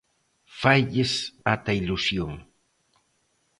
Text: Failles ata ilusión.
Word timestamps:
Failles 0.61 1.11
ata 1.53 1.71
ilusión. 1.81 2.31